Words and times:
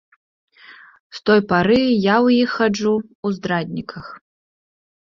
З 1.17 1.21
той 1.31 1.39
пары 1.53 1.77
я 1.81 1.87
ў 1.91 2.27
іх 2.45 2.49
хаджу 2.57 2.95
ў 3.25 3.27
здрадніках. 3.39 4.05